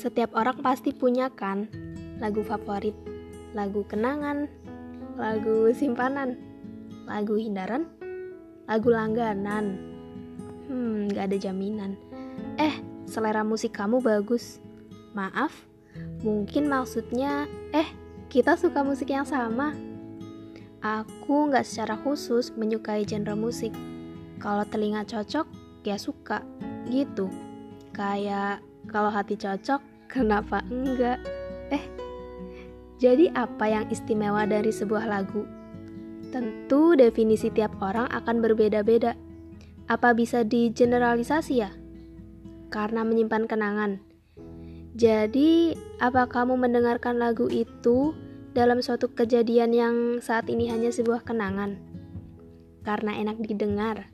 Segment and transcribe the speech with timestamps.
[0.00, 1.68] Setiap orang pasti punya kan
[2.24, 2.96] lagu favorit,
[3.52, 4.48] lagu kenangan,
[5.20, 6.40] lagu simpanan,
[7.04, 7.84] lagu hindaran,
[8.64, 9.76] lagu langganan.
[10.72, 12.00] Hmm, gak ada jaminan.
[12.56, 14.64] Eh, selera musik kamu bagus.
[15.12, 15.52] Maaf,
[16.24, 17.44] mungkin maksudnya,
[17.76, 17.92] eh,
[18.32, 19.76] kita suka musik yang sama.
[20.80, 23.76] Aku nggak secara khusus menyukai genre musik.
[24.40, 25.44] Kalau telinga cocok,
[25.84, 26.40] ya suka.
[26.88, 27.28] Gitu.
[27.92, 31.22] Kayak kalau hati cocok, kenapa enggak?
[31.70, 31.84] Eh,
[32.98, 35.46] jadi apa yang istimewa dari sebuah lagu?
[36.34, 39.14] Tentu definisi tiap orang akan berbeda-beda.
[39.86, 41.70] Apa bisa digeneralisasi ya?
[42.70, 44.02] Karena menyimpan kenangan.
[44.94, 48.14] Jadi, apa kamu mendengarkan lagu itu
[48.54, 51.78] dalam suatu kejadian yang saat ini hanya sebuah kenangan?
[52.86, 54.10] Karena enak didengar.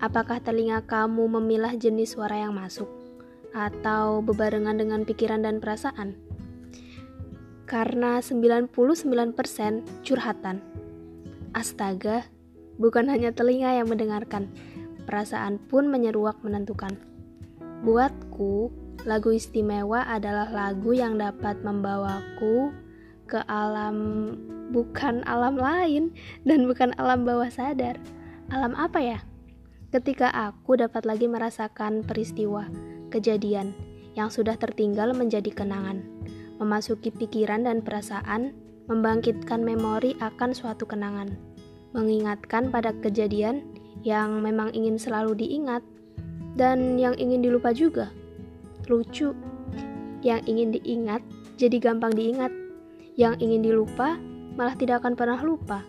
[0.00, 3.05] Apakah telinga kamu memilah jenis suara yang masuk?
[3.54, 6.16] Atau bebarengan dengan pikiran dan perasaan?
[7.66, 8.70] Karena 99%
[10.06, 10.62] curhatan.
[11.50, 12.26] Astaga,
[12.78, 14.48] bukan hanya telinga yang mendengarkan,
[15.04, 16.94] perasaan pun menyeruak menentukan.
[17.82, 18.70] Buatku,
[19.04, 22.70] lagu istimewa adalah lagu yang dapat membawaku
[23.26, 24.30] ke alam
[24.70, 26.14] bukan alam lain
[26.46, 27.98] dan bukan alam bawah sadar.
[28.54, 29.18] Alam apa ya?
[29.90, 32.66] Ketika aku dapat lagi merasakan peristiwa
[33.10, 33.76] kejadian
[34.16, 36.00] yang sudah tertinggal menjadi kenangan,
[36.56, 38.56] memasuki pikiran dan perasaan,
[38.88, 41.36] membangkitkan memori akan suatu kenangan,
[41.92, 43.62] mengingatkan pada kejadian
[44.06, 45.84] yang memang ingin selalu diingat
[46.56, 48.08] dan yang ingin dilupa juga.
[48.88, 49.36] Lucu,
[50.24, 51.20] yang ingin diingat
[51.60, 52.52] jadi gampang diingat,
[53.16, 54.16] yang ingin dilupa
[54.56, 55.84] malah tidak akan pernah lupa.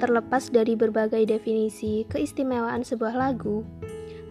[0.00, 3.62] Terlepas dari berbagai definisi keistimewaan sebuah lagu,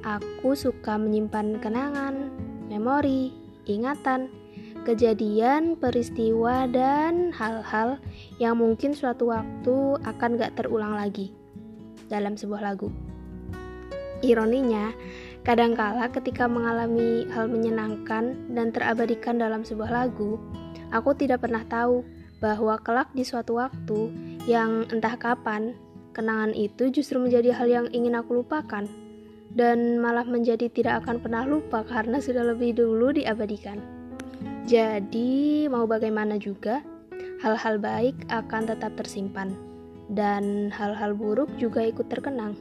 [0.02, 2.34] Aku suka menyimpan kenangan,
[2.74, 3.30] memori,
[3.70, 4.34] ingatan,
[4.82, 8.02] kejadian, peristiwa, dan hal-hal
[8.42, 11.30] yang mungkin suatu waktu akan gak terulang lagi
[12.09, 12.90] dalam sebuah lagu.
[14.25, 14.90] Ironinya,
[15.46, 20.42] kadangkala ketika mengalami hal menyenangkan dan terabadikan dalam sebuah lagu,
[20.90, 22.02] aku tidak pernah tahu
[22.42, 24.09] bahwa kelak di suatu waktu
[24.50, 25.78] yang entah kapan,
[26.18, 28.90] kenangan itu justru menjadi hal yang ingin aku lupakan
[29.51, 33.79] dan malah menjadi tidak akan pernah lupa karena sudah lebih dulu diabadikan.
[34.63, 36.79] Jadi, mau bagaimana juga,
[37.44, 39.51] hal-hal baik akan tetap tersimpan,
[40.07, 42.56] dan hal-hal buruk juga ikut terkenang.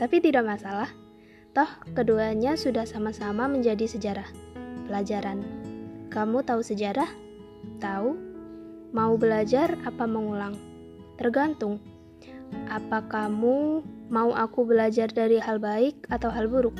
[0.00, 0.88] Tapi tidak masalah,
[1.52, 4.28] toh keduanya sudah sama-sama menjadi sejarah,
[4.88, 5.44] pelajaran.
[6.08, 7.08] Kamu tahu sejarah?
[7.80, 8.10] Tahu?
[8.92, 10.56] Mau belajar apa mengulang?
[11.16, 11.91] Tergantung
[12.70, 16.76] apa kamu mau aku belajar dari hal baik atau hal buruk,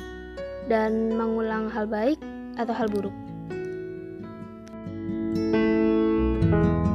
[0.69, 2.21] dan mengulang hal baik
[2.57, 3.15] atau hal buruk?
[6.53, 6.92] thank you